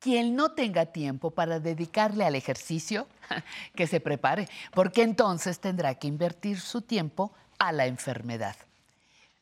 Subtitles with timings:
[0.00, 3.06] Quien no tenga tiempo para dedicarle al ejercicio,
[3.76, 8.56] que se prepare, porque entonces tendrá que invertir su tiempo a la enfermedad.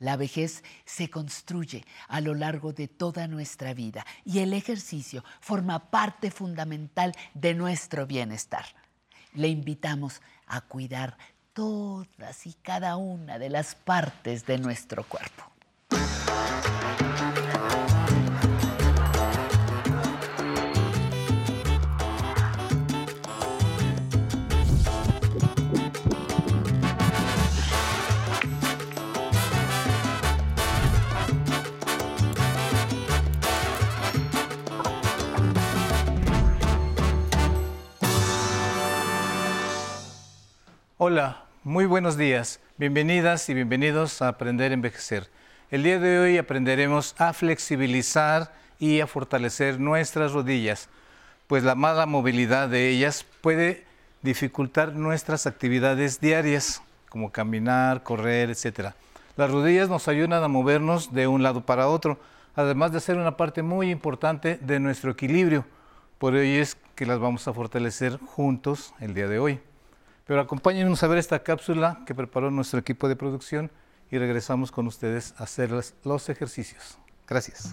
[0.00, 5.90] La vejez se construye a lo largo de toda nuestra vida y el ejercicio forma
[5.90, 8.64] parte fundamental de nuestro bienestar.
[9.34, 11.16] Le invitamos a cuidar
[11.52, 15.44] todas y cada una de las partes de nuestro cuerpo.
[41.00, 42.58] Hola, muy buenos días.
[42.76, 45.28] Bienvenidas y bienvenidos a Aprender a Envejecer.
[45.70, 50.88] El día de hoy aprenderemos a flexibilizar y a fortalecer nuestras rodillas,
[51.46, 53.84] pues la mala movilidad de ellas puede
[54.22, 58.88] dificultar nuestras actividades diarias, como caminar, correr, etc.
[59.36, 62.18] Las rodillas nos ayudan a movernos de un lado para otro,
[62.56, 65.64] además de ser una parte muy importante de nuestro equilibrio.
[66.18, 69.60] Por ello es que las vamos a fortalecer juntos el día de hoy.
[70.28, 73.70] Pero acompáñenos a ver esta cápsula que preparó nuestro equipo de producción
[74.10, 75.70] y regresamos con ustedes a hacer
[76.04, 76.98] los ejercicios.
[77.26, 77.72] Gracias.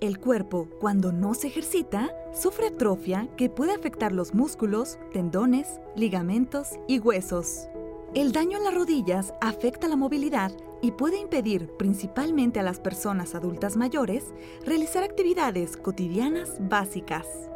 [0.00, 6.70] El cuerpo, cuando no se ejercita, sufre atrofia que puede afectar los músculos, tendones, ligamentos
[6.88, 7.68] y huesos.
[8.14, 13.34] El daño en las rodillas afecta la movilidad y puede impedir, principalmente a las personas
[13.34, 14.32] adultas mayores,
[14.64, 17.49] realizar actividades cotidianas básicas.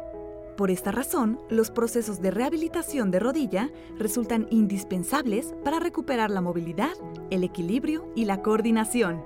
[0.57, 6.93] Por esta razón, los procesos de rehabilitación de rodilla resultan indispensables para recuperar la movilidad,
[7.29, 9.21] el equilibrio y la coordinación.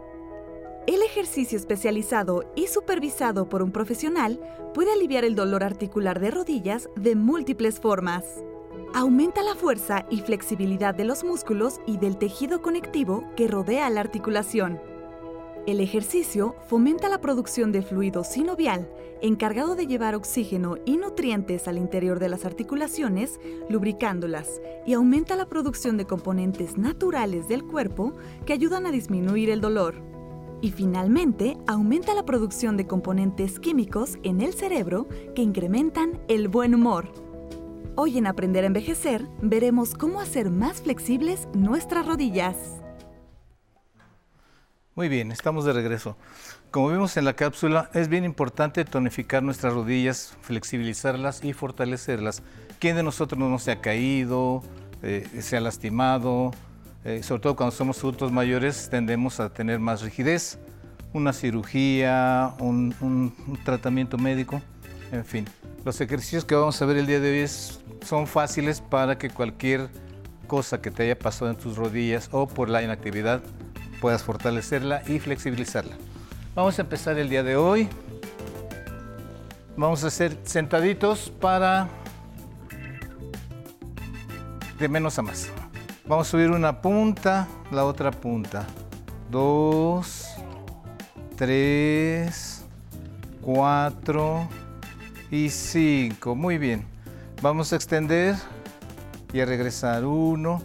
[0.88, 4.40] El ejercicio especializado y supervisado por un profesional
[4.74, 8.26] puede aliviar el dolor articular de rodillas de múltiples formas.
[8.96, 14.00] Aumenta la fuerza y flexibilidad de los músculos y del tejido conectivo que rodea la
[14.00, 14.80] articulación
[15.70, 18.90] el ejercicio fomenta la producción de fluido sinovial,
[19.22, 25.46] encargado de llevar oxígeno y nutrientes al interior de las articulaciones, lubricándolas, y aumenta la
[25.46, 28.14] producción de componentes naturales del cuerpo
[28.48, 30.02] que ayudan a disminuir el dolor.
[30.62, 36.74] Y finalmente, aumenta la producción de componentes químicos en el cerebro que incrementan el buen
[36.74, 37.14] humor.
[37.96, 42.82] Hoy en Aprender a Envejecer veremos cómo hacer más flexibles nuestras rodillas.
[45.00, 46.18] Muy bien, estamos de regreso.
[46.72, 52.44] Como vimos en la cápsula, es bien importante tonificar nuestras rodillas, flexibilizarlas y fortalecerlas.
[52.80, 54.62] ¿Quién de nosotros no se ha caído,
[55.02, 56.52] eh, se ha lastimado?
[57.06, 60.60] Eh, sobre todo cuando somos adultos mayores tendemos a tener más rigidez,
[61.14, 64.62] una cirugía, un, un tratamiento médico,
[65.14, 65.46] en fin.
[65.86, 67.50] Los ejercicios que vamos a ver el día de hoy
[68.06, 69.88] son fáciles para que cualquier
[70.48, 73.42] cosa que te haya pasado en tus rodillas o por la inactividad
[74.00, 75.96] puedas fortalecerla y flexibilizarla.
[76.56, 77.88] Vamos a empezar el día de hoy.
[79.78, 81.88] Vamos a hacer sentaditos para
[84.80, 85.50] de menos a más.
[86.06, 88.66] Vamos a subir una punta, la otra punta.
[89.30, 90.28] Dos,
[91.38, 92.66] tres,
[93.42, 94.48] cuatro
[95.30, 96.36] y cinco.
[96.36, 96.86] Muy bien.
[97.42, 98.36] Vamos a extender
[99.32, 100.04] y a regresar.
[100.04, 100.62] Uno,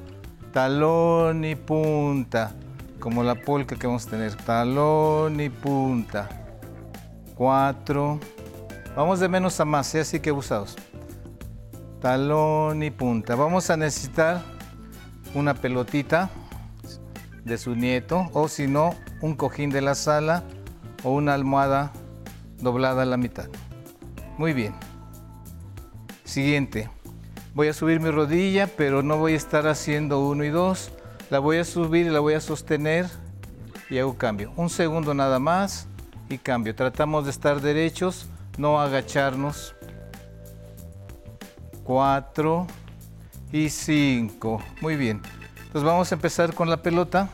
[0.52, 2.54] talón y punta
[3.04, 4.34] como la polka que vamos a tener.
[4.34, 6.26] Talón y punta.
[7.34, 8.18] Cuatro.
[8.96, 10.00] Vamos de menos a más, ¿eh?
[10.00, 10.74] así que usados.
[12.00, 13.34] Talón y punta.
[13.34, 14.40] Vamos a necesitar
[15.34, 16.30] una pelotita
[17.44, 20.42] de su nieto o si no, un cojín de la sala
[21.02, 21.92] o una almohada
[22.56, 23.50] doblada a la mitad.
[24.38, 24.74] Muy bien.
[26.24, 26.88] Siguiente.
[27.52, 30.90] Voy a subir mi rodilla, pero no voy a estar haciendo uno y dos
[31.30, 33.06] la voy a subir y la voy a sostener
[33.90, 34.52] y hago cambio.
[34.56, 35.86] Un segundo nada más
[36.28, 36.74] y cambio.
[36.74, 38.26] Tratamos de estar derechos,
[38.58, 39.74] no agacharnos.
[41.82, 42.66] Cuatro
[43.52, 44.62] y cinco.
[44.80, 45.20] Muy bien.
[45.56, 47.28] Entonces vamos a empezar con la pelota.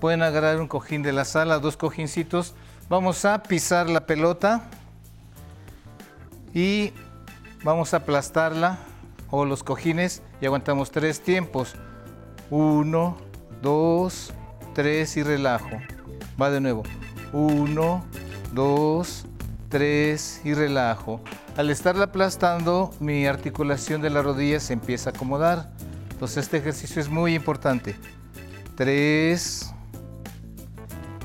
[0.00, 2.54] Pueden agarrar un cojín de la sala, dos cojincitos.
[2.88, 4.68] Vamos a pisar la pelota
[6.54, 6.92] y
[7.64, 8.78] vamos a aplastarla
[9.30, 11.74] o los cojines y aguantamos tres tiempos.
[12.50, 13.16] Uno,
[13.62, 14.32] dos,
[14.74, 15.78] tres y relajo.
[16.40, 16.84] Va de nuevo.
[17.32, 18.04] Uno,
[18.52, 19.26] dos,
[19.68, 21.20] tres y relajo.
[21.56, 25.70] Al estarla aplastando, mi articulación de la rodilla se empieza a acomodar.
[26.10, 27.96] Entonces este ejercicio es muy importante.
[28.76, 29.74] Tres,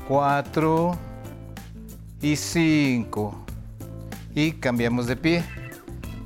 [0.08, 0.98] 4
[2.20, 3.44] y 5.
[4.34, 5.44] Y cambiamos de pie.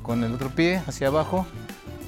[0.03, 1.47] Con el otro pie hacia abajo.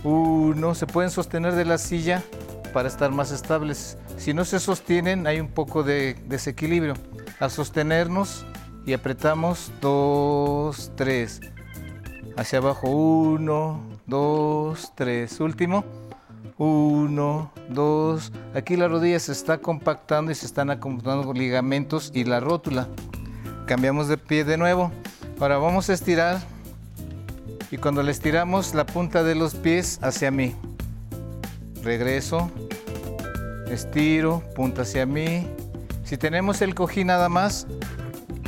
[0.05, 0.75] 1.
[0.75, 2.23] Se pueden sostener de la silla
[2.69, 3.99] para estar más estables.
[4.17, 6.94] Si no se sostienen hay un poco de desequilibrio.
[7.41, 8.44] Al sostenernos
[8.87, 11.41] y apretamos 2, 3.
[12.37, 15.41] Hacia abajo 1, 2, 3.
[15.41, 15.85] Último.
[16.59, 18.32] 1, 2.
[18.55, 22.88] Aquí la rodilla se está compactando y se están acomodando ligamentos y la rótula.
[23.67, 24.91] Cambiamos de pie de nuevo.
[25.41, 26.38] Ahora vamos a estirar
[27.70, 30.55] y cuando le estiramos la punta de los pies hacia mí.
[31.82, 32.50] Regreso,
[33.70, 35.46] estiro, punta hacia mí.
[36.04, 37.66] Si tenemos el cojín nada más,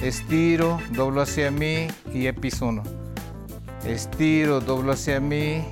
[0.03, 2.83] estiro, doblo hacia mí y episono.
[3.85, 5.65] Estiro, doblo hacia mí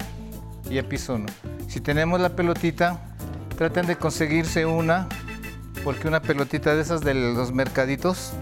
[0.70, 1.26] y episono.
[1.66, 3.00] Si tenemos la pelotita,
[3.56, 5.08] traten de conseguirse una,
[5.84, 8.32] porque una pelotita de esas de los mercaditos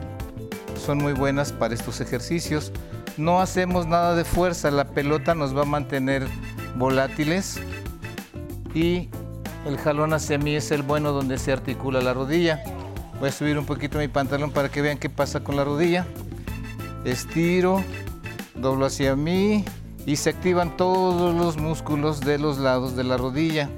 [0.84, 2.72] son muy buenas para estos ejercicios.
[3.16, 6.26] No hacemos nada de fuerza, la pelota nos va a mantener
[6.76, 7.58] volátiles
[8.76, 9.08] y
[9.64, 12.62] el jalón hacia mí es el bueno donde se articula la rodilla.
[13.19, 16.06] Voy a subir un poquito mi pantalón para que vean qué pasa con la rodilla.
[17.06, 17.82] Estiro,
[18.55, 19.64] doblo hacia mí
[20.05, 23.70] y se activan todos los músculos de los lados de la rodilla.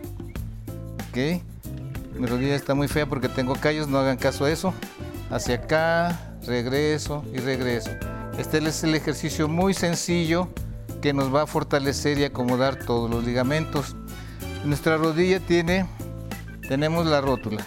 [1.11, 1.43] ¿Ok?
[2.19, 4.75] Mi rodilla está muy fea porque tengo callos, no hagan caso a eso.
[5.31, 7.91] Hacia acá, regreso y regreso.
[8.37, 10.49] Este es el ejercicio muy sencillo
[11.01, 13.95] que nos va a fortalecer y acomodar todos los ligamentos.
[14.65, 15.87] Nuestra rodilla tiene,
[16.69, 17.67] tenemos la rótula.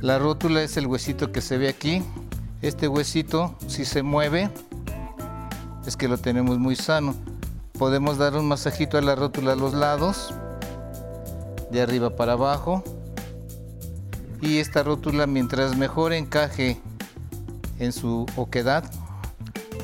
[0.00, 2.02] La rótula es el huesito que se ve aquí.
[2.60, 4.50] Este huesito, si se mueve,
[5.86, 7.14] es que lo tenemos muy sano
[7.82, 10.32] podemos dar un masajito a la rótula a los lados,
[11.72, 12.84] de arriba para abajo.
[14.40, 16.80] Y esta rótula, mientras mejor encaje
[17.80, 18.84] en su oquedad,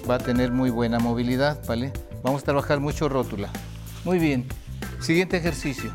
[0.09, 1.93] va a tener muy buena movilidad, ¿vale?
[2.23, 3.51] Vamos a trabajar mucho rótula.
[4.05, 4.47] Muy bien.
[5.01, 5.93] Siguiente ejercicio.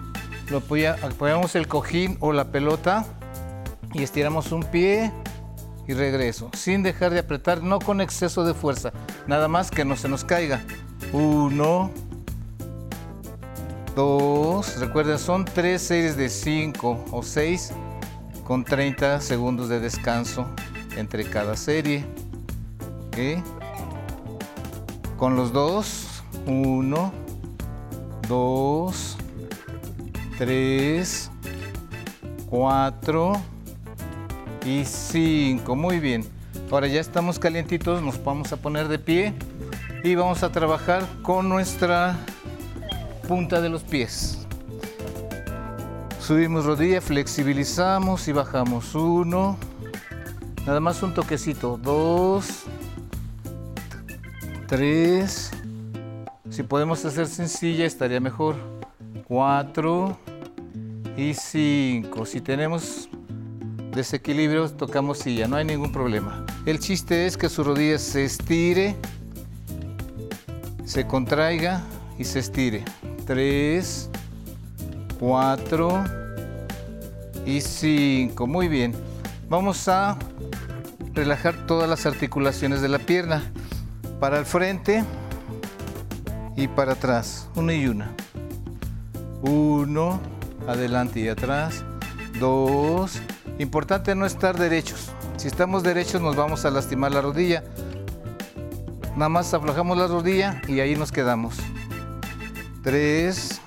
[0.57, 3.05] Apoyamos el cojín o la pelota
[3.93, 5.11] y estiramos un pie
[5.87, 8.93] y regreso, sin dejar de apretar, no con exceso de fuerza,
[9.27, 10.63] nada más que no se nos caiga.
[11.11, 11.91] Uno,
[13.95, 17.71] dos, recuerden, son tres series de cinco o seis
[18.43, 20.47] con 30 segundos de descanso
[20.97, 22.05] entre cada serie.
[25.17, 27.13] Con los dos, uno,
[28.27, 29.17] dos,
[30.37, 31.31] tres,
[32.49, 33.33] cuatro
[34.65, 35.75] y cinco.
[35.75, 36.25] Muy bien.
[36.71, 39.33] Ahora ya estamos calientitos, nos vamos a poner de pie
[40.03, 42.17] y vamos a trabajar con nuestra
[43.27, 44.39] punta de los pies.
[46.19, 48.95] Subimos rodilla, flexibilizamos y bajamos.
[48.95, 49.57] Uno,
[50.65, 51.77] nada más un toquecito.
[51.77, 52.63] Dos,
[54.67, 55.51] tres.
[56.49, 58.55] Si podemos hacer sencilla estaría mejor.
[59.33, 60.15] Cuatro
[61.17, 62.23] y cinco.
[62.23, 63.09] Si tenemos
[63.91, 66.45] desequilibrio, tocamos silla, no hay ningún problema.
[66.67, 68.95] El chiste es que su rodilla se estire
[70.85, 71.81] se contraiga
[72.19, 72.85] y se estire.
[73.25, 74.11] 3,
[75.19, 76.03] 4
[77.47, 78.45] y 5.
[78.45, 78.93] Muy bien.
[79.49, 80.15] Vamos a
[81.15, 83.51] relajar todas las articulaciones de la pierna.
[84.19, 85.03] Para el frente
[86.55, 87.49] y para atrás.
[87.55, 88.15] Una y una.
[89.43, 90.21] Uno,
[90.67, 91.83] adelante y atrás.
[92.39, 93.21] Dos.
[93.59, 95.11] Importante no estar derechos.
[95.35, 97.63] Si estamos derechos nos vamos a lastimar la rodilla.
[99.17, 101.57] Nada más aflojamos la rodilla y ahí nos quedamos.
[102.83, 103.61] Tres.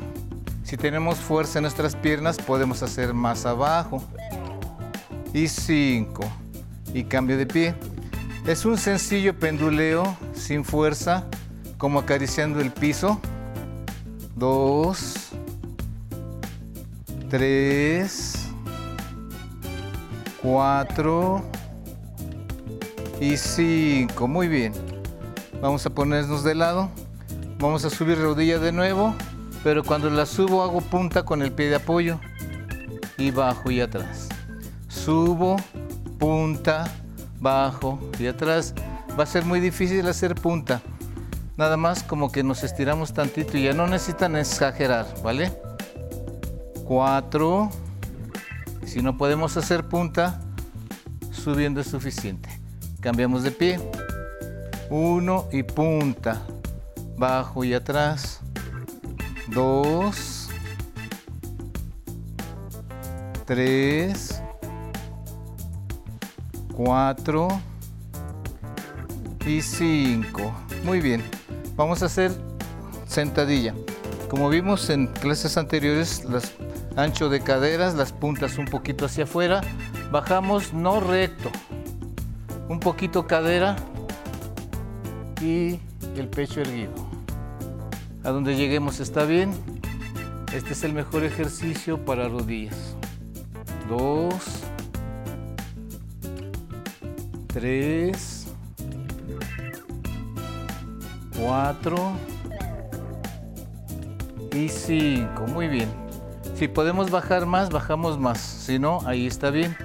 [0.64, 4.02] Si tenemos fuerza en nuestras piernas, podemos hacer más abajo.
[5.34, 6.24] Y cinco.
[6.94, 7.74] Y cambio de pie.
[8.46, 11.26] Es un sencillo penduleo sin fuerza,
[11.76, 13.20] como acariciando el piso.
[14.34, 15.15] Dos.
[17.28, 18.48] Tres.
[20.42, 21.44] Cuatro.
[23.20, 24.28] Y cinco.
[24.28, 24.72] Muy bien.
[25.60, 26.90] Vamos a ponernos de lado.
[27.58, 29.14] Vamos a subir rodilla de nuevo,
[29.64, 32.20] pero cuando la subo hago punta con el pie de apoyo
[33.16, 34.28] y bajo y atrás.
[34.88, 35.56] Subo,
[36.18, 36.84] punta,
[37.40, 38.74] bajo y atrás.
[39.18, 40.82] Va a ser muy difícil hacer punta.
[41.56, 45.50] Nada más como que nos estiramos tantito y ya no necesitan exagerar, ¿vale?
[46.86, 47.68] Cuatro.
[48.84, 50.40] Si no podemos hacer punta,
[51.32, 52.48] subiendo es suficiente.
[53.00, 53.80] Cambiamos de pie.
[54.88, 56.42] Uno y punta.
[57.18, 58.40] Bajo y atrás.
[59.48, 60.48] Dos.
[63.44, 64.40] Tres.
[66.72, 67.48] cuatro
[69.46, 70.52] y cinco.
[70.84, 71.24] Muy bien.
[71.74, 72.32] Vamos a hacer
[73.08, 73.74] sentadilla.
[74.28, 76.52] Como vimos en clases anteriores, las
[76.96, 79.60] ancho de caderas, las puntas un poquito hacia afuera.
[80.10, 81.50] Bajamos no recto,
[82.68, 83.76] un poquito cadera
[85.40, 85.78] y
[86.16, 86.92] el pecho erguido.
[88.24, 89.52] A donde lleguemos está bien.
[90.52, 92.96] Este es el mejor ejercicio para rodillas.
[93.88, 94.62] Dos,
[97.46, 98.46] tres,
[101.38, 102.12] cuatro
[104.52, 105.46] y cinco.
[105.48, 106.05] Muy bien.
[106.56, 108.38] Si podemos bajar más, bajamos más.
[108.38, 109.76] Si no, ahí está bien.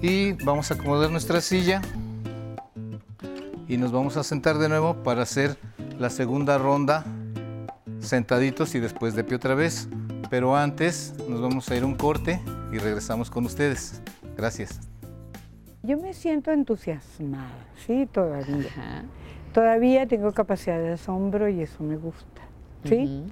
[0.00, 1.82] Y vamos a acomodar nuestra silla.
[3.66, 5.56] Y nos vamos a sentar de nuevo para hacer
[5.98, 7.04] la segunda ronda
[7.98, 9.88] sentaditos y después de pie otra vez.
[10.30, 12.40] Pero antes nos vamos a ir un corte
[12.72, 14.00] y regresamos con ustedes.
[14.36, 14.78] Gracias.
[15.82, 17.50] Yo me siento entusiasmada,
[17.84, 19.04] sí, todavía.
[19.52, 22.47] Todavía tengo capacidad de asombro y eso me gusta.
[22.84, 23.24] ¿Sí?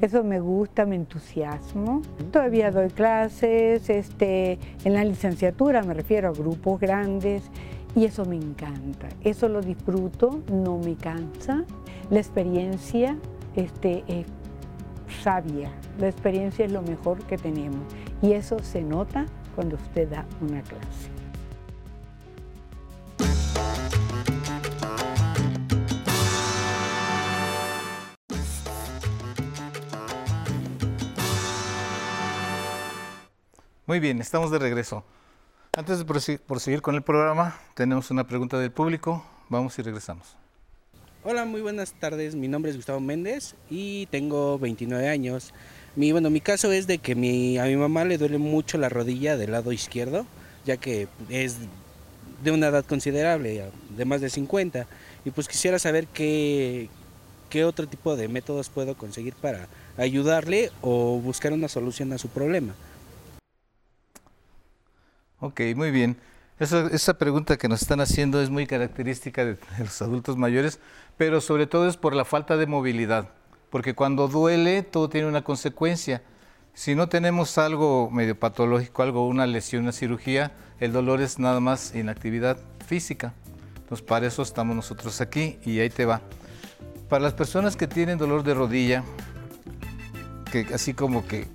[0.00, 2.02] Eso me gusta, me entusiasmo.
[2.32, 7.50] Todavía doy clases, este, en la licenciatura me refiero a grupos grandes
[7.94, 9.08] y eso me encanta.
[9.22, 11.64] Eso lo disfruto, no me cansa.
[12.10, 13.16] La experiencia
[13.54, 14.26] este, es
[15.22, 17.80] sabia, la experiencia es lo mejor que tenemos
[18.22, 21.15] y eso se nota cuando usted da una clase.
[33.96, 35.04] Muy bien, estamos de regreso.
[35.74, 39.24] Antes de proseguir con el programa, tenemos una pregunta del público.
[39.48, 40.36] Vamos y regresamos.
[41.24, 42.34] Hola, muy buenas tardes.
[42.34, 45.54] Mi nombre es Gustavo Méndez y tengo 29 años.
[45.94, 48.90] Mi, bueno, mi caso es de que mi, a mi mamá le duele mucho la
[48.90, 50.26] rodilla del lado izquierdo,
[50.66, 51.56] ya que es
[52.44, 54.86] de una edad considerable, de más de 50.
[55.24, 56.90] Y pues quisiera saber qué,
[57.48, 62.28] qué otro tipo de métodos puedo conseguir para ayudarle o buscar una solución a su
[62.28, 62.74] problema.
[65.38, 66.16] Ok, muy bien.
[66.58, 70.80] esa pregunta que nos están haciendo es muy característica de, los adultos mayores,
[71.18, 73.28] pero sobre todo es por la falta de movilidad,
[73.70, 76.22] porque cuando duele todo tiene una consecuencia.
[76.72, 81.60] Si no tenemos algo medio patológico, algo, una lesión, una cirugía, el dolor es nada
[81.60, 83.34] más inactividad física.
[83.76, 86.22] Entonces para eso estamos nosotros aquí y ahí te va.
[87.08, 89.04] Para las personas que tienen dolor de rodilla,
[90.50, 91.46] que así como que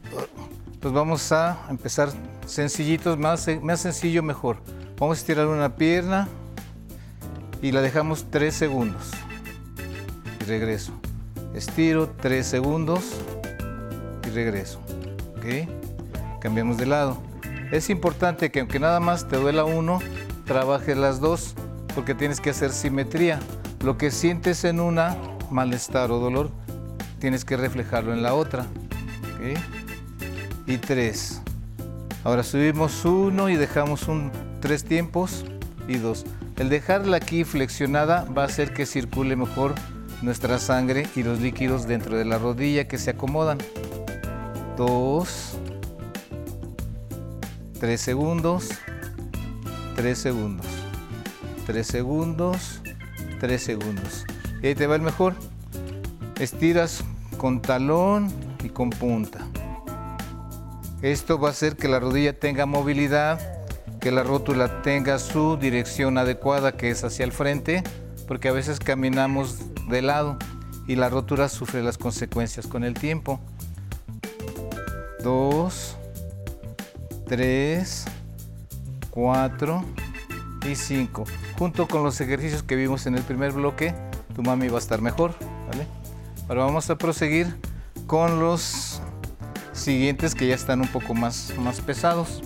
[0.82, 2.10] pues vamos a empezar
[2.48, 3.42] sencillitos, más,
[3.80, 4.58] sencillo mejor.
[5.00, 6.28] Vamos a estirar una pierna
[7.62, 9.12] y la dejamos 3 segundos.
[10.42, 10.92] Y regreso.
[11.54, 13.22] Estiro 3 segundos
[14.28, 14.82] y regreso.
[15.38, 15.70] ¿Ok?
[16.40, 17.22] Cambiamos de lado.
[17.72, 20.00] Es importante que aunque nada más te duela uno,
[20.46, 21.54] trabajes las dos
[21.94, 23.40] porque tienes que hacer simetría.
[23.84, 25.16] Lo que sientes en una,
[25.52, 26.50] malestar o dolor,
[27.20, 28.66] tienes que reflejarlo en la otra.
[29.36, 29.81] ¿Ok?
[30.68, 31.42] Y 3.
[32.24, 35.44] Ahora subimos uno y dejamos un tres tiempos
[35.88, 36.26] y dos.
[36.58, 39.74] El dejarla aquí flexionada va a hacer que circule mejor
[40.22, 43.58] nuestra sangre y los líquidos dentro de la rodilla que se acomodan.
[44.78, 45.58] 2,
[47.80, 48.70] 3 segundos,
[49.96, 50.68] 3 segundos,
[51.66, 52.82] 3 segundos,
[53.40, 54.26] 3 segundos.
[54.62, 55.34] Y ahí te va el mejor.
[56.40, 57.04] Estiras
[57.38, 58.32] con talón
[58.64, 59.51] y con punta.
[61.02, 63.40] Esto va a hacer que la rodilla tenga movilidad,
[64.00, 67.84] que la rótula tenga su dirección adecuada, que es hacia el frente,
[68.28, 69.58] porque a veces caminamos
[69.90, 70.38] de lado
[70.88, 73.40] y la rótula sufre las consecuencias con el tiempo.
[75.24, 75.98] Dos,
[77.28, 78.06] tres,
[79.10, 79.86] cuatro
[80.70, 81.24] y cinco.
[81.58, 83.96] Junto con los ejercicios que vimos en el primer bloque,
[84.36, 85.34] tu mami va a estar mejor.
[86.48, 87.56] Ahora vamos a proseguir
[88.08, 88.91] con los
[89.82, 92.42] siguientes que ya están un poco más, más pesados.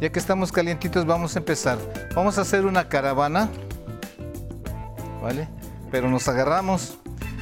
[0.00, 1.78] Ya que estamos calientitos, vamos a empezar.
[2.14, 3.48] Vamos a hacer una caravana,
[5.22, 5.48] ¿vale?
[5.90, 6.98] Pero nos agarramos.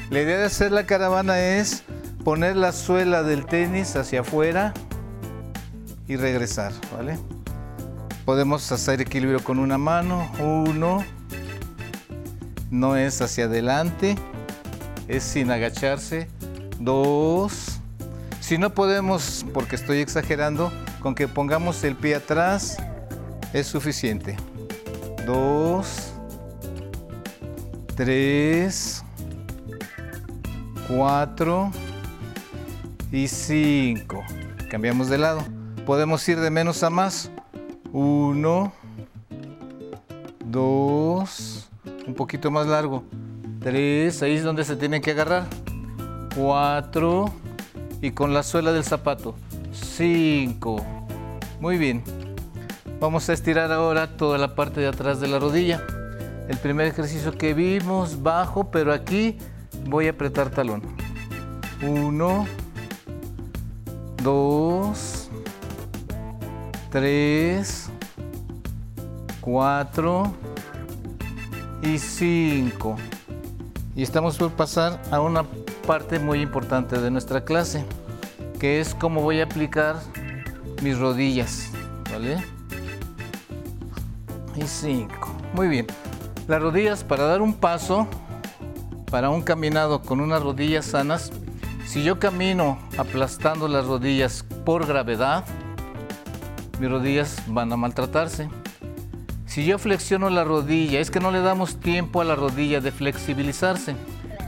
[0.09, 1.83] La idea de hacer la caravana es
[2.23, 4.73] poner la suela del tenis hacia afuera
[6.07, 7.17] y regresar, ¿vale?
[8.25, 11.03] Podemos hacer equilibrio con una mano, uno,
[12.69, 14.15] no es hacia adelante,
[15.07, 16.27] es sin agacharse,
[16.79, 17.80] dos,
[18.51, 22.75] si no podemos, porque estoy exagerando, con que pongamos el pie atrás
[23.53, 24.35] es suficiente.
[25.25, 26.11] Dos,
[27.95, 29.05] tres,
[30.85, 31.71] cuatro
[33.09, 34.21] y cinco.
[34.69, 35.45] Cambiamos de lado.
[35.85, 37.31] Podemos ir de menos a más.
[37.93, 38.73] Uno,
[40.43, 41.69] dos,
[42.05, 43.05] un poquito más largo.
[43.61, 45.47] Tres, ahí es donde se tienen que agarrar.
[46.35, 47.33] Cuatro,
[48.01, 49.35] y con la suela del zapato.
[49.71, 50.83] Cinco.
[51.59, 52.03] Muy bien.
[52.99, 55.83] Vamos a estirar ahora toda la parte de atrás de la rodilla.
[56.47, 59.37] El primer ejercicio que vimos, bajo, pero aquí
[59.85, 60.81] voy a apretar talón.
[61.81, 62.45] Uno,
[64.21, 65.29] dos,
[66.89, 67.89] tres,
[69.39, 70.31] cuatro
[71.81, 72.95] y cinco.
[73.95, 75.43] Y estamos por pasar a una
[75.81, 77.85] parte muy importante de nuestra clase,
[78.59, 79.97] que es cómo voy a aplicar
[80.81, 81.71] mis rodillas.
[82.11, 82.43] ¿Vale?
[84.55, 85.35] Y cinco.
[85.53, 85.87] Muy bien.
[86.47, 88.07] Las rodillas para dar un paso,
[89.09, 91.31] para un caminado con unas rodillas sanas,
[91.85, 95.45] si yo camino aplastando las rodillas por gravedad,
[96.79, 98.49] mis rodillas van a maltratarse.
[99.45, 102.91] Si yo flexiono la rodilla, es que no le damos tiempo a la rodilla de
[102.91, 103.95] flexibilizarse.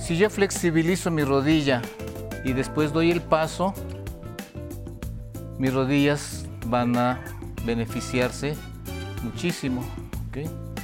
[0.03, 1.81] Si yo flexibilizo mi rodilla
[2.43, 3.73] y después doy el paso,
[5.57, 7.23] mis rodillas van a
[7.65, 8.57] beneficiarse
[9.23, 9.81] muchísimo.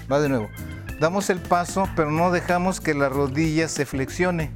[0.10, 0.48] Va de nuevo.
[1.02, 4.52] Damos el paso, pero no dejamos que la rodilla se flexione.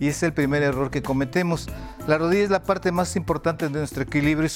[0.00, 1.68] Y es el primer error que cometemos.
[2.06, 4.48] La rodilla es la parte más importante de nuestro equilibrio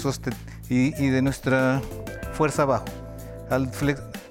[0.70, 1.82] y, y de nuestra
[2.32, 2.86] fuerza abajo.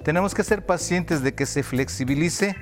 [0.02, 2.56] tenemos que ser pacientes de que se flexibilice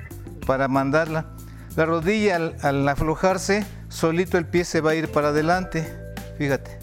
[0.45, 1.34] para mandarla.
[1.75, 5.85] La rodilla al, aflojarse, solito el pie se va a ir para adelante.
[6.37, 6.79] Fíjate.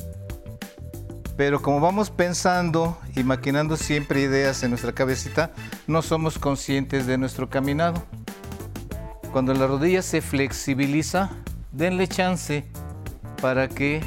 [1.34, 5.50] Pero como vamos pensando y maquinando siempre ideas en nuestra cabecita,
[5.86, 8.02] no somos conscientes de nuestro caminado.
[9.32, 11.30] Cuando la rodilla se flexibiliza,
[11.72, 12.66] denle chance
[13.40, 14.02] para que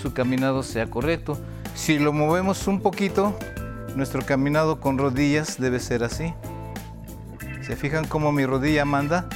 [0.00, 1.38] su caminado sea correcto.
[1.74, 3.38] Si lo movemos un poquito,
[3.96, 6.32] nuestro caminado con rodillas debe ser así.
[7.66, 9.26] ¿Se fijan cómo mi rodilla manda?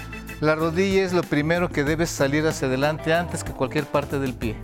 [0.40, 4.34] La rodilla es lo primero que debe salir hacia adelante antes que cualquier parte del
[4.34, 4.54] pie.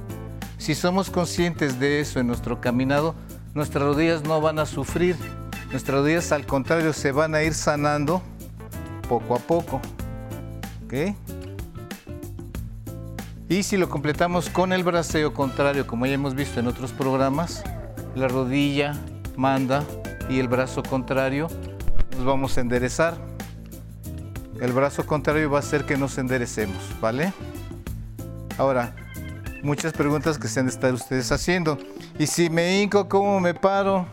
[0.56, 3.16] Si somos conscientes de eso en nuestro caminado,
[3.54, 5.16] nuestras rodillas no van a sufrir.
[5.72, 8.22] Nuestras rodillas al contrario se van a ir sanando
[9.08, 9.80] poco a poco.
[13.48, 17.64] Y si lo completamos con el braceo contrario, como ya hemos visto en otros programas,
[18.14, 18.96] la rodilla
[19.36, 19.82] manda
[20.30, 21.48] y el brazo contrario
[22.12, 23.35] nos vamos a enderezar.
[24.60, 27.32] El brazo contrario va a hacer que nos enderecemos, ¿vale?
[28.58, 28.94] Ahora,
[29.62, 31.78] muchas preguntas que se han de estar ustedes haciendo.
[32.18, 34.06] Y si me hinco, ¿cómo me paro?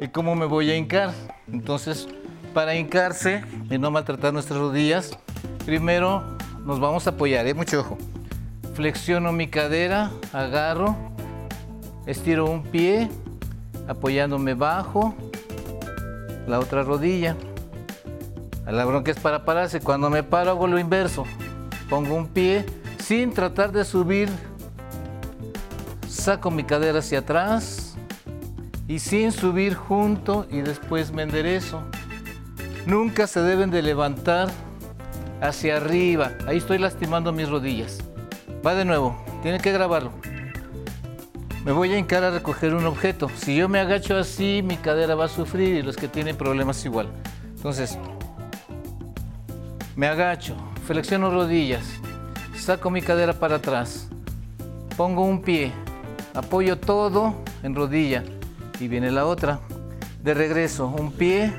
[0.00, 1.12] ¿Y cómo me voy a hincar?
[1.52, 2.08] Entonces,
[2.52, 5.18] para hincarse y no maltratar nuestras rodillas,
[5.64, 6.22] primero
[6.64, 7.54] nos vamos a apoyar, ¿eh?
[7.54, 7.98] mucho ojo
[8.74, 10.96] flexiono mi cadera, agarro,
[12.06, 13.08] estiro un pie,
[13.86, 15.14] apoyándome bajo
[16.46, 17.36] la otra rodilla.
[18.66, 19.80] La bronca es para pararse.
[19.80, 21.24] Cuando me paro hago lo inverso.
[21.88, 22.64] Pongo un pie
[22.98, 24.28] sin tratar de subir.
[26.08, 27.96] Saco mi cadera hacia atrás
[28.88, 31.82] y sin subir junto y después me enderezo.
[32.86, 34.48] Nunca se deben de levantar
[35.40, 36.32] hacia arriba.
[36.46, 37.98] Ahí estoy lastimando mis rodillas.
[38.66, 40.12] Va de nuevo, tiene que grabarlo.
[41.64, 43.30] Me voy a hincar a recoger un objeto.
[43.36, 46.84] Si yo me agacho así, mi cadera va a sufrir y los que tienen problemas
[46.84, 47.08] igual.
[47.56, 47.98] Entonces,
[49.96, 51.84] me agacho, flexiono rodillas,
[52.56, 54.08] saco mi cadera para atrás,
[54.96, 55.72] pongo un pie,
[56.34, 58.24] apoyo todo en rodilla
[58.80, 59.60] y viene la otra.
[60.22, 61.52] De regreso, un pie,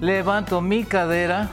[0.00, 1.50] levanto mi cadera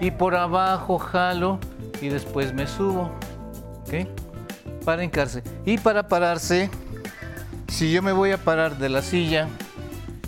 [0.00, 1.58] y por abajo jalo
[2.00, 3.10] y después me subo.
[4.84, 5.42] Para hincarse.
[5.64, 6.68] Y para pararse,
[7.68, 9.48] si yo me voy a parar de la silla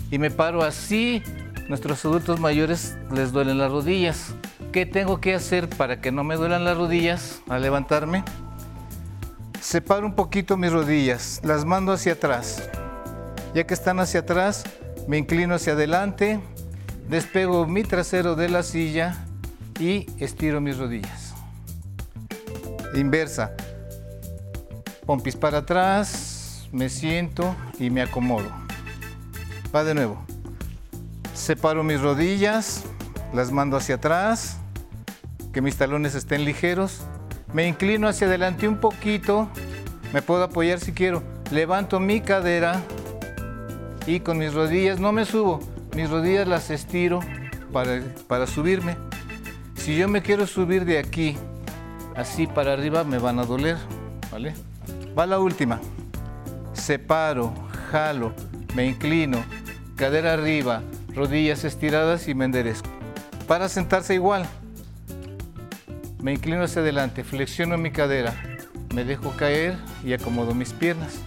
[0.09, 1.21] y me paro así,
[1.67, 4.33] nuestros adultos mayores les duelen las rodillas.
[4.71, 8.23] ¿Qué tengo que hacer para que no me duelan las rodillas al levantarme?
[9.59, 12.69] Separo un poquito mis rodillas, las mando hacia atrás.
[13.53, 14.63] Ya que están hacia atrás,
[15.07, 16.39] me inclino hacia adelante,
[17.09, 19.17] despego mi trasero de la silla
[19.79, 21.31] y estiro mis rodillas
[22.99, 23.51] inversa.
[25.05, 28.49] Pompis para atrás, me siento y me acomodo.
[29.73, 30.21] Va de nuevo.
[31.33, 32.83] Separo mis rodillas,
[33.33, 34.57] las mando hacia atrás,
[35.51, 37.01] que mis talones estén ligeros.
[37.53, 39.49] Me inclino hacia adelante un poquito,
[40.13, 41.23] me puedo apoyar si quiero.
[41.51, 42.81] Levanto mi cadera
[44.07, 45.59] y con mis rodillas no me subo,
[45.95, 47.19] mis rodillas las estiro
[47.73, 48.95] para, para subirme.
[49.75, 51.37] Si yo me quiero subir de aquí
[52.15, 53.77] así para arriba me van a doler,
[54.31, 54.53] ¿vale?
[55.17, 55.79] Va la última.
[56.73, 57.53] Separo,
[57.91, 58.33] jalo,
[58.75, 59.43] me inclino,
[59.95, 60.81] cadera arriba,
[61.13, 62.89] rodillas estiradas y me enderezco.
[63.47, 64.47] Para sentarse igual,
[66.21, 68.33] me inclino hacia adelante, flexiono mi cadera,
[68.93, 71.19] me dejo caer y acomodo mis piernas.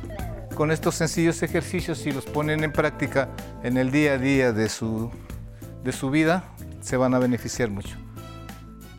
[0.55, 3.29] Con estos sencillos ejercicios, si los ponen en práctica
[3.65, 5.11] en el día a día de su,
[5.83, 6.45] de su vida,
[6.81, 7.97] se van a beneficiar mucho.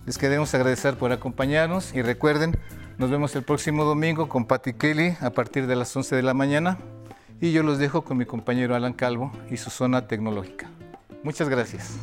[0.05, 2.58] Les queremos agradecer por acompañarnos y recuerden,
[2.97, 6.34] nos vemos el próximo domingo con Patty Kelly a partir de las 11 de la
[6.34, 6.77] mañana
[7.39, 10.69] y yo los dejo con mi compañero Alan Calvo y su zona tecnológica.
[11.23, 11.97] Muchas gracias.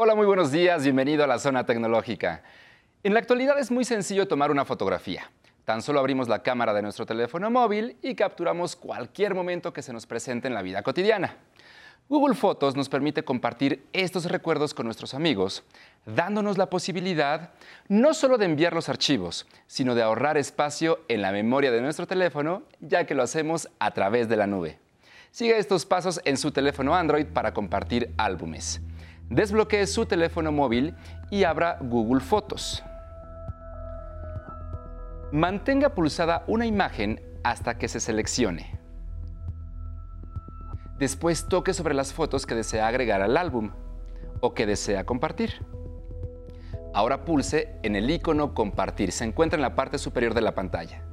[0.00, 2.44] Hola, muy buenos días, bienvenido a la zona tecnológica.
[3.02, 5.28] En la actualidad es muy sencillo tomar una fotografía.
[5.64, 9.92] Tan solo abrimos la cámara de nuestro teléfono móvil y capturamos cualquier momento que se
[9.92, 11.38] nos presente en la vida cotidiana.
[12.08, 15.64] Google Fotos nos permite compartir estos recuerdos con nuestros amigos,
[16.06, 17.50] dándonos la posibilidad
[17.88, 22.06] no solo de enviar los archivos, sino de ahorrar espacio en la memoria de nuestro
[22.06, 24.78] teléfono, ya que lo hacemos a través de la nube.
[25.32, 28.80] Siga estos pasos en su teléfono Android para compartir álbumes
[29.30, 30.94] desbloquee su teléfono móvil
[31.30, 32.82] y abra Google Fotos.
[35.32, 38.78] Mantenga pulsada una imagen hasta que se seleccione.
[40.98, 43.70] Después toque sobre las fotos que desea agregar al álbum
[44.40, 45.64] o que desea compartir.
[46.94, 49.12] Ahora pulse en el icono Compartir.
[49.12, 51.07] Se encuentra en la parte superior de la pantalla.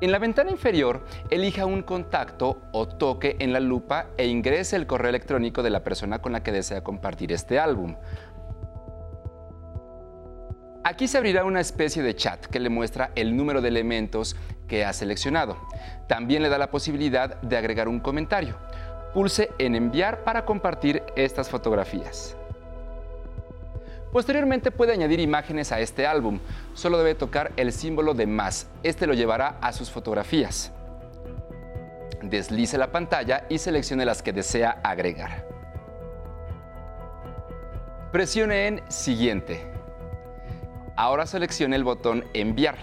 [0.00, 4.86] En la ventana inferior, elija un contacto o toque en la lupa e ingrese el
[4.86, 7.96] correo electrónico de la persona con la que desea compartir este álbum.
[10.84, 14.36] Aquí se abrirá una especie de chat que le muestra el número de elementos
[14.66, 15.58] que ha seleccionado.
[16.08, 18.56] También le da la posibilidad de agregar un comentario.
[19.12, 22.39] Pulse en enviar para compartir estas fotografías.
[24.12, 26.40] Posteriormente puede añadir imágenes a este álbum.
[26.74, 28.68] Solo debe tocar el símbolo de más.
[28.82, 30.72] Este lo llevará a sus fotografías.
[32.22, 35.46] Deslice la pantalla y seleccione las que desea agregar.
[38.12, 39.70] Presione en Siguiente.
[40.96, 42.76] Ahora seleccione el botón Enviar.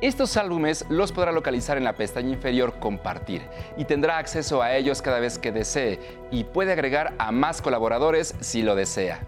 [0.00, 3.42] Estos álbumes los podrá localizar en la pestaña inferior Compartir
[3.76, 8.34] y tendrá acceso a ellos cada vez que desee y puede agregar a más colaboradores
[8.40, 9.20] si lo desea.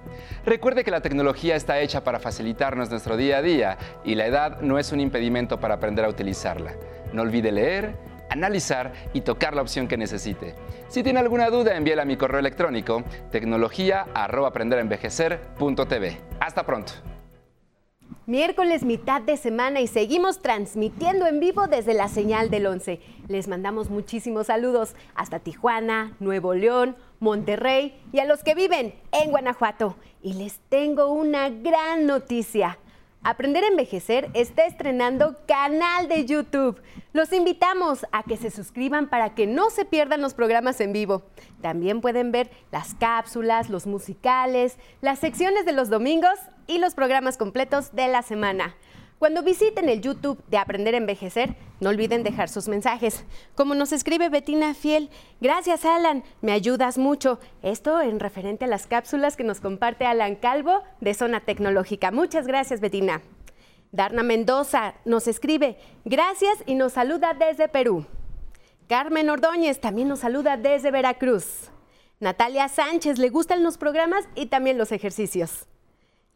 [0.45, 4.61] Recuerde que la tecnología está hecha para facilitarnos nuestro día a día y la edad
[4.61, 6.75] no es un impedimento para aprender a utilizarla.
[7.13, 7.95] No olvide leer,
[8.29, 10.55] analizar y tocar la opción que necesite.
[10.89, 16.17] Si tiene alguna duda, envíela a mi correo electrónico tecnología@aprenderenvejecer.tv.
[16.41, 16.93] Hasta pronto.
[18.29, 23.01] Miércoles mitad de semana y seguimos transmitiendo en vivo desde la señal del 11.
[23.29, 29.31] Les mandamos muchísimos saludos hasta Tijuana, Nuevo León, Monterrey y a los que viven en
[29.31, 29.95] Guanajuato.
[30.23, 32.81] Y les tengo una gran noticia.
[33.29, 36.81] Aprender a Envejecer está estrenando canal de YouTube.
[37.13, 41.25] Los invitamos a que se suscriban para que no se pierdan los programas en vivo.
[41.61, 47.37] También pueden ver las cápsulas, los musicales, las secciones de los domingos y los programas
[47.37, 48.77] completos de la semana.
[49.19, 53.25] Cuando visiten el YouTube de Aprender a Envejecer, no olviden dejar sus mensajes.
[53.55, 55.09] Como nos escribe Betina Fiel,
[55.41, 57.41] gracias Alan, me ayudas mucho.
[57.63, 62.11] Esto en referente a las cápsulas que nos comparte Alan Calvo de Zona Tecnológica.
[62.11, 63.23] Muchas gracias Betina.
[63.91, 68.05] Darna Mendoza nos escribe, gracias y nos saluda desde Perú.
[68.87, 71.71] Carmen Ordóñez también nos saluda desde Veracruz.
[72.21, 75.67] Natalia Sánchez le gustan los programas y también los ejercicios.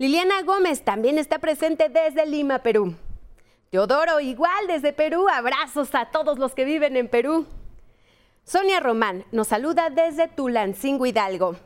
[0.01, 2.95] Liliana Gómez también está presente desde Lima, Perú.
[3.69, 5.27] Teodoro igual desde Perú.
[5.29, 7.45] Abrazos a todos los que viven en Perú.
[8.43, 11.57] Sonia Román nos saluda desde Tulancingo Hidalgo.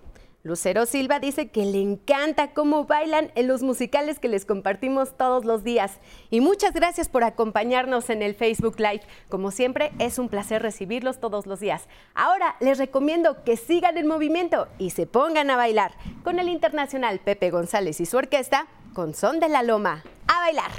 [0.45, 5.47] Lucero Silva dice que le encanta cómo bailan en los musicales que les compartimos todos
[5.47, 6.01] los días.
[6.29, 9.01] Y muchas gracias por acompañarnos en el Facebook Live.
[9.31, 11.89] Como siempre, es un placer recibirlos todos los días.
[12.15, 17.21] Ahora les recomiendo que sigan en movimiento y se pongan a bailar con el internacional
[17.21, 20.05] Pepe González y su orquesta con Son de la Loma.
[20.27, 20.71] ¡A bailar!